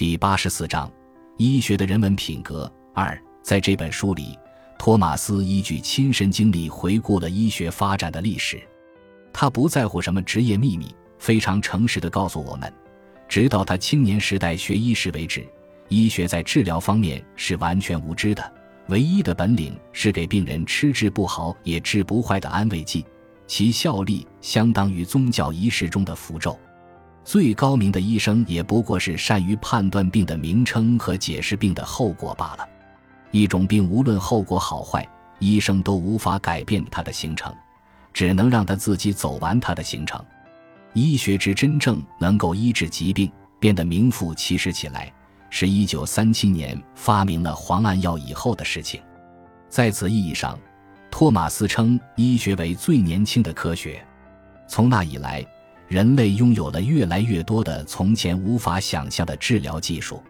[0.00, 0.90] 第八十四章：
[1.36, 2.72] 医学的人文品格。
[2.94, 4.34] 二，在这本书里，
[4.78, 8.58] 托马斯依据亲身经历回顾了医学发展的历史。
[9.30, 12.72] 他不在乎什么职业秘密，非常诚实地告诉我们，
[13.28, 15.46] 直到他青年时代学医时为止，
[15.88, 18.52] 医学在治疗方面是完全无知的。
[18.86, 23.04] 唯一的本领是给病人吃治不好也治不坏的安慰剂，
[23.46, 26.58] 其效力相当于宗教仪式中的符咒。
[27.22, 32.68] 最高明的医生也不过是善于判断病的名称和解释病的后果罢了。
[33.30, 35.06] 一种病无论后果好坏，
[35.38, 37.54] 医生都无法改变它的形成，
[38.12, 40.20] 只能让他自己走完它的形成。
[40.94, 45.12] 医学之真正能够医治疾病，变得名副其实起来，
[45.50, 49.00] 是一九三七年发明了磺胺药以后的事情。
[49.68, 50.58] 在此意义上，
[51.10, 54.04] 托马斯称医学为最年轻的科学。
[54.66, 55.46] 从那以来。
[55.90, 60.22] 人类拥有了越来越多的从前无法想象的治疗技术。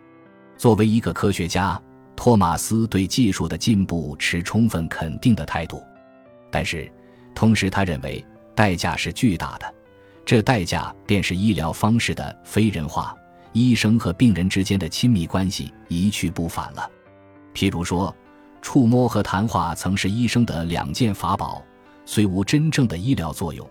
[0.57, 1.79] 作为一个科学家，
[2.17, 5.83] 托马斯对技术的进步持充分肯定的态度，
[6.51, 6.91] 但是，
[7.35, 9.75] 同时他认为代价是巨大的，
[10.25, 13.15] 这代价便是医疗方式的非人化，
[13.53, 16.91] 医生和病人之间的亲密关系一去不返了。
[17.55, 18.17] 譬如说，
[18.63, 21.63] 触摸和谈话曾是医生的两件法宝，
[22.07, 23.69] 虽无真正的医疗作用。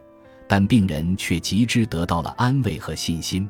[0.50, 3.47] 但病人却极之得到了安慰和信心。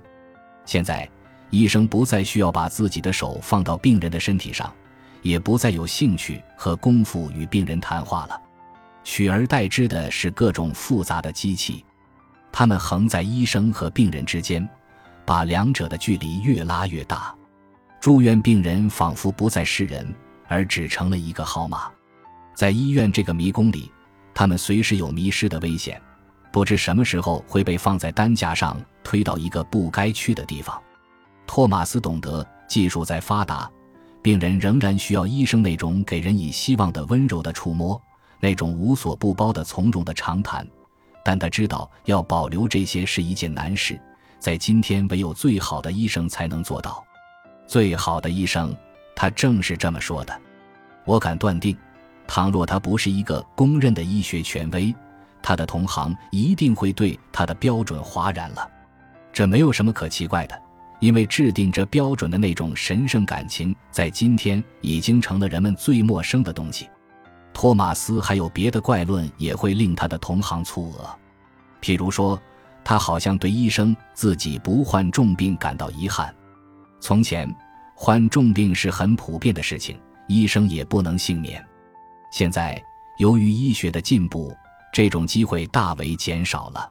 [0.65, 1.09] 现在，
[1.49, 4.69] 医生不再需要把自己的手放到病人的身体上，
[5.21, 8.39] 也不再有兴趣和功夫与病人谈话了。
[9.05, 11.85] 取而代之的是各种复杂的机器，
[12.51, 14.67] 它们横在医生和病人之间，
[15.25, 17.33] 把两者的距离越拉越大。
[18.01, 20.13] 住院病人仿佛不再是人，
[20.49, 21.89] 而只成了一个号码。
[22.53, 23.89] 在医院这个迷宫里，
[24.33, 25.99] 他们随时有迷失的危险。
[26.51, 30.81] 不知什么时候会被放在担架上推到一个不该去的地方。
[31.45, 33.69] 托马斯懂得，技术在发达，
[34.21, 37.99] 病人仍然需要医生那种给人以希望的温柔的触摸，
[38.39, 40.67] 那种无所不包的从容的长谈。
[41.23, 43.99] 但他知道，要保留这些是一件难事，
[44.39, 47.03] 在今天唯有最好的医生才能做到。
[47.67, 48.75] 最好的医生，
[49.15, 50.41] 他正是这么说的。
[51.05, 51.77] 我敢断定，
[52.27, 54.95] 倘若他不是一个公认的医学权威。
[55.41, 58.69] 他的同行一定会对他的标准哗然了，
[59.31, 60.61] 这没有什么可奇怪的，
[60.99, 66.89] 因为制定这标准的那种神圣感情，在今天已经成了人们最陌生的东西。
[67.53, 71.09] 托马斯还有别的怪论也会令他的同行蹙额，
[71.81, 72.39] 譬如说，
[72.83, 76.33] 他好像对医生自己不患重病感到遗憾。
[77.01, 77.53] 从前，
[77.95, 81.65] 患重病是很普遍的事情，医生也不能幸免。
[82.31, 82.81] 现在，
[83.17, 84.55] 由于医学的进步，
[84.91, 86.89] 这种机会大为减少了。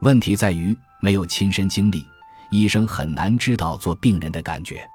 [0.00, 2.04] 问题在于没有亲身经历，
[2.50, 4.86] 医生很难知道做病人的感觉。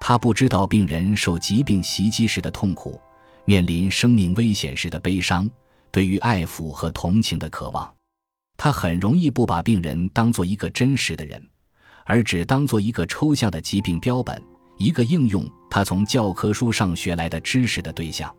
[0.00, 3.00] 他不知道病人受疾病袭击时的痛苦，
[3.46, 5.48] 面临生命危险时的悲伤，
[5.90, 7.90] 对于爱抚和同情的渴望。
[8.56, 11.42] 他很容易不把病人当做一个真实的人，
[12.04, 14.40] 而只当做一个抽象的疾病标本，
[14.76, 18.30] 一个应用他从教科书上学来的知识的对象。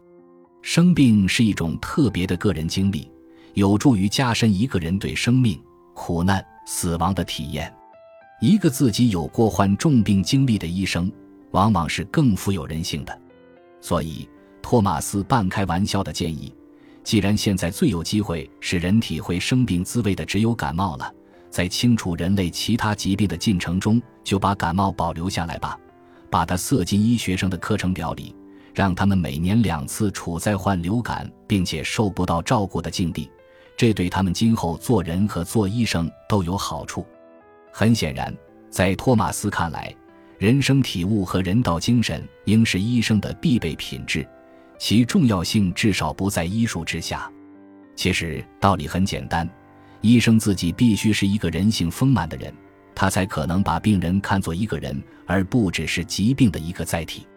[0.61, 3.11] 生病是一种特别的个人经历。
[3.55, 5.59] 有助于加深一个人对生命、
[5.93, 7.73] 苦难、死亡的体验。
[8.41, 11.11] 一个自己有过患重病经历的医生，
[11.51, 13.21] 往往是更富有人性的。
[13.79, 14.27] 所以，
[14.61, 16.53] 托马斯半开玩笑的建议：
[17.01, 21.09] 既然现在最有机会使人体会生病滋味的只有感冒了，
[21.49, 25.79] 在清除人类其他疾病的进程中，就把感冒保留下来吧，
[26.29, 28.35] 把它塞进医学生的课程表里，
[28.73, 33.29] 让他们每年两次处在患流感并且受不到照顾的境地。
[33.77, 37.05] 这对他们今后做人和做医生都有好处。
[37.71, 38.33] 很显然，
[38.69, 39.93] 在托马斯看来，
[40.37, 44.25] 人生体悟和人道精神应是医生的必备品质，
[44.79, 47.29] 其重要性至少不在医术之下。
[47.95, 49.49] 其实道理很简单，
[50.01, 52.53] 医生自己必须是一个人性丰满的人，
[52.93, 57.27] 他才可能把病人看作一个人，而不只是疾病的一个载体。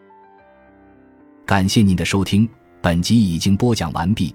[1.44, 2.48] 感谢您的收听，
[2.80, 4.34] 本集已经播讲完毕。